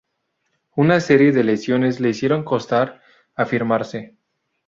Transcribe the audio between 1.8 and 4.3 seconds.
le hicieron costar afirmarse.